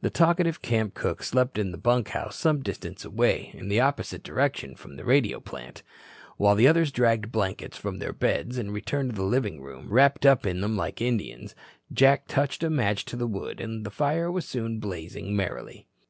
[0.00, 4.74] The talkative camp cook slept in the bunkhouse some distance away, in the opposite direction
[4.74, 5.82] from the radio plant.
[6.38, 10.24] While the others dragged blankets from their beds and returned to the living room, wrapped
[10.24, 11.54] up in them like Indians,
[11.92, 15.86] Jack touched a match to the wood and the fire soon was blazing merrily.